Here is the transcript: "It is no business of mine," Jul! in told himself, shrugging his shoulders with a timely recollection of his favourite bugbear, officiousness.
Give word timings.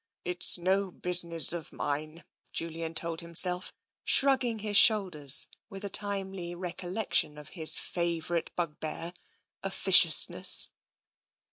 "It 0.25 0.43
is 0.43 0.57
no 0.57 0.89
business 0.89 1.53
of 1.53 1.71
mine," 1.71 2.23
Jul! 2.51 2.75
in 2.75 2.95
told 2.95 3.21
himself, 3.21 3.71
shrugging 4.03 4.57
his 4.57 4.75
shoulders 4.75 5.45
with 5.69 5.83
a 5.85 5.89
timely 5.91 6.55
recollection 6.55 7.37
of 7.37 7.49
his 7.49 7.77
favourite 7.77 8.49
bugbear, 8.55 9.13
officiousness. 9.61 10.69